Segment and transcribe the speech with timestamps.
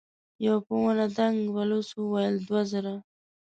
[0.45, 2.95] يوه په ونه دنګ بلوڅ وويل: دوه زره.